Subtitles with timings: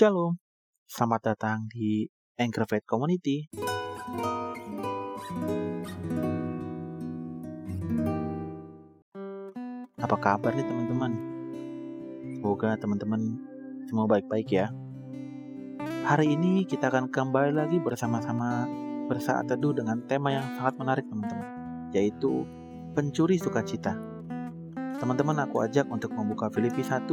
[0.00, 0.32] Shalom,
[0.88, 2.08] selamat datang di
[2.40, 3.52] Anchor Faith Community.
[10.00, 11.12] Apa kabar nih teman-teman?
[12.32, 13.44] Semoga teman-teman
[13.92, 14.72] semua baik-baik ya.
[16.08, 18.64] Hari ini kita akan kembali lagi bersama-sama
[19.04, 21.44] bersaat teduh dengan tema yang sangat menarik teman-teman,
[21.92, 22.48] yaitu
[22.96, 24.00] pencuri sukacita.
[24.96, 27.04] Teman-teman aku ajak untuk membuka Filipi 1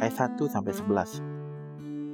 [0.00, 1.31] ayat 1 sampai 11.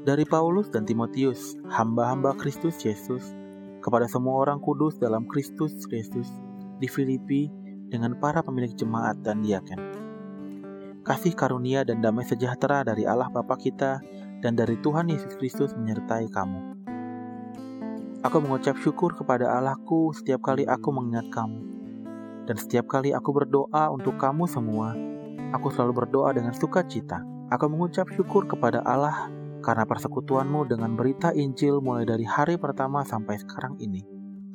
[0.08, 3.36] Dari Paulus dan Timotius, hamba-hamba Kristus Yesus,
[3.84, 6.32] kepada semua orang kudus dalam Kristus Yesus
[6.80, 7.52] di Filipi
[7.92, 9.76] dengan para pemilik jemaat dan diaken.
[11.04, 14.00] Kasih karunia dan damai sejahtera dari Allah Bapa kita
[14.40, 16.60] dan dari Tuhan Yesus Kristus menyertai kamu.
[18.24, 21.60] Aku mengucap syukur kepada Allahku setiap kali aku mengingat kamu.
[22.48, 24.96] Dan setiap kali aku berdoa untuk kamu semua,
[25.52, 27.20] aku selalu berdoa dengan sukacita.
[27.52, 29.36] Aku mengucap syukur kepada Allah
[29.68, 34.00] karena persekutuanmu dengan berita Injil mulai dari hari pertama sampai sekarang ini.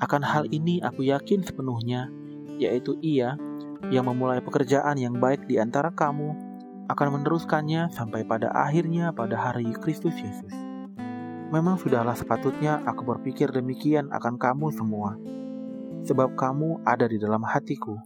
[0.02, 2.10] Akan hal ini aku yakin sepenuhnya,
[2.58, 3.38] yaitu Ia
[3.94, 6.34] yang memulai pekerjaan yang baik di antara kamu
[6.90, 10.50] akan meneruskannya sampai pada akhirnya pada hari Kristus Yesus.
[11.54, 15.14] Memang sudahlah sepatutnya aku berpikir demikian akan kamu semua,
[16.10, 18.02] sebab kamu ada di dalam hatiku.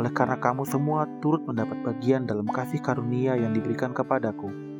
[0.00, 4.71] Oleh karena kamu semua turut mendapat bagian dalam kasih karunia yang diberikan kepadaku,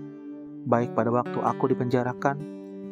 [0.67, 2.37] baik pada waktu aku dipenjarakan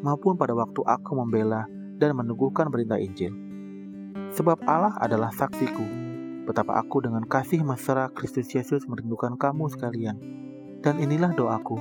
[0.01, 1.69] maupun pada waktu aku membela
[2.01, 3.33] dan meneguhkan berita Injil.
[4.35, 5.85] Sebab Allah adalah saksiku,
[6.47, 10.17] betapa aku dengan kasih mesra Kristus Yesus merindukan kamu sekalian.
[10.81, 11.77] Dan inilah doaku,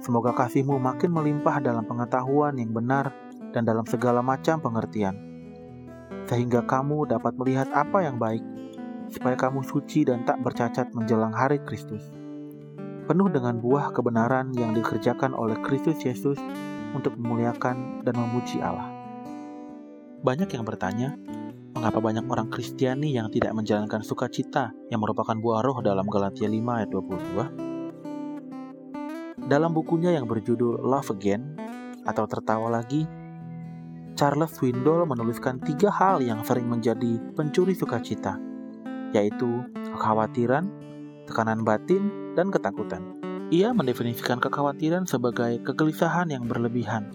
[0.00, 3.12] semoga kasihmu makin melimpah dalam pengetahuan yang benar
[3.52, 5.12] dan dalam segala macam pengertian,
[6.24, 8.40] sehingga kamu dapat melihat apa yang baik,
[9.12, 12.19] supaya kamu suci dan tak bercacat menjelang hari Kristus.
[13.10, 16.38] Penuh dengan buah kebenaran yang dikerjakan oleh Kristus Yesus
[16.94, 18.86] untuk memuliakan dan memuji Allah.
[20.22, 21.18] Banyak yang bertanya,
[21.74, 26.54] mengapa banyak orang Kristiani yang tidak menjalankan sukacita yang merupakan buah roh dalam Galatia 5
[26.54, 29.50] ayat 22?
[29.50, 31.58] Dalam bukunya yang berjudul Love Again
[32.06, 33.10] atau Tertawa Lagi,
[34.14, 38.38] Charles Swindoll menuliskan tiga hal yang sering menjadi pencuri sukacita,
[39.10, 39.66] yaitu
[39.98, 40.70] kekhawatiran,
[41.30, 43.14] tekanan batin, dan ketakutan.
[43.54, 47.10] Ia mendefinisikan kekhawatiran sebagai kegelisahan yang berlebihan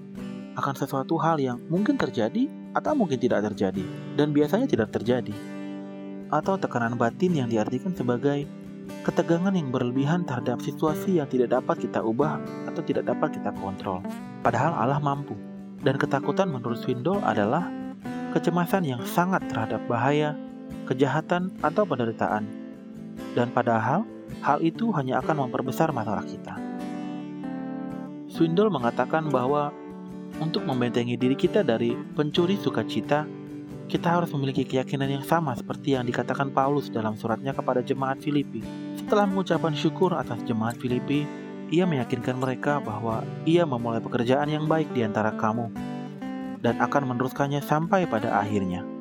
[0.56, 3.84] akan sesuatu hal yang mungkin terjadi atau mungkin tidak terjadi,
[4.16, 5.36] dan biasanya tidak terjadi.
[6.32, 8.48] Atau tekanan batin yang diartikan sebagai
[9.04, 14.02] ketegangan yang berlebihan terhadap situasi yang tidak dapat kita ubah atau tidak dapat kita kontrol.
[14.42, 15.36] Padahal Allah mampu.
[15.86, 17.70] Dan ketakutan menurut Swindoll adalah
[18.34, 20.34] kecemasan yang sangat terhadap bahaya,
[20.90, 22.65] kejahatan, atau penderitaan.
[23.36, 24.08] Dan padahal,
[24.42, 26.56] hal itu hanya akan memperbesar masalah kita.
[28.32, 29.72] Swindoll mengatakan bahwa
[30.44, 33.24] untuk membentengi diri kita dari pencuri sukacita,
[33.86, 38.60] kita harus memiliki keyakinan yang sama seperti yang dikatakan Paulus dalam suratnya kepada jemaat Filipi.
[38.98, 41.24] Setelah mengucapkan syukur atas jemaat Filipi,
[41.70, 45.70] ia meyakinkan mereka bahwa ia memulai pekerjaan yang baik di antara kamu
[46.66, 48.95] dan akan meneruskannya sampai pada akhirnya.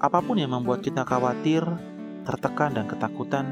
[0.00, 1.60] Apa pun yang membuat kita khawatir,
[2.24, 3.44] tertekan, dan ketakutan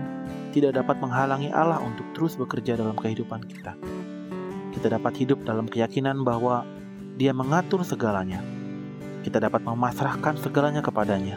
[0.56, 3.76] tidak dapat menghalangi Allah untuk terus bekerja dalam kehidupan kita.
[4.72, 6.64] Kita dapat hidup dalam keyakinan bahwa
[7.20, 8.40] Dia mengatur segalanya.
[9.20, 11.36] Kita dapat memasrahkan segalanya kepadanya.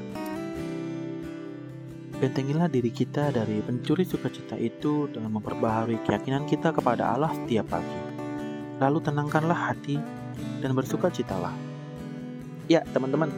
[2.22, 8.00] Bentengilah diri kita dari pencuri sukacita itu dengan memperbaharui keyakinan kita kepada Allah setiap pagi.
[8.80, 9.98] Lalu tenangkanlah hati
[10.62, 11.52] dan bersukacitalah.
[12.70, 13.34] Ya, teman-teman,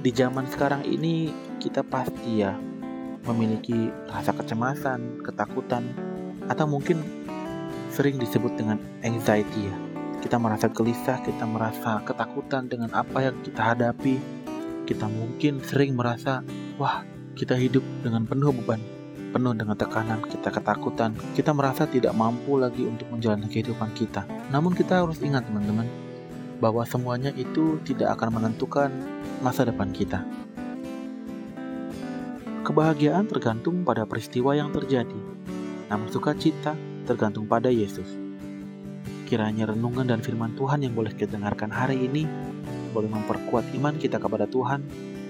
[0.00, 1.28] di zaman sekarang ini
[1.60, 2.56] kita pasti ya
[3.28, 5.84] memiliki rasa kecemasan, ketakutan,
[6.48, 7.04] atau mungkin
[7.92, 9.76] sering disebut dengan anxiety ya.
[10.24, 14.16] Kita merasa gelisah, kita merasa ketakutan dengan apa yang kita hadapi.
[14.88, 16.40] Kita mungkin sering merasa,
[16.80, 17.04] wah,
[17.36, 18.80] kita hidup dengan penuh beban,
[19.36, 24.24] penuh dengan tekanan, kita ketakutan, kita merasa tidak mampu lagi untuk menjalani kehidupan kita.
[24.48, 25.86] Namun kita harus ingat teman-teman,
[26.60, 28.92] bahwa semuanya itu tidak akan menentukan
[29.40, 30.22] masa depan kita.
[32.62, 35.16] Kebahagiaan tergantung pada peristiwa yang terjadi,
[35.88, 36.76] namun sukacita
[37.08, 38.06] tergantung pada Yesus.
[39.26, 42.28] Kiranya renungan dan firman Tuhan yang boleh kita dengarkan hari ini
[42.90, 44.82] boleh memperkuat iman kita kepada Tuhan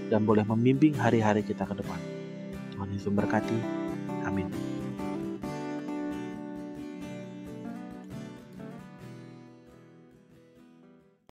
[0.09, 2.00] dan boleh membimbing hari-hari kita ke depan.
[2.75, 3.59] Tuhan Yesus berkati.
[4.25, 4.49] Amin.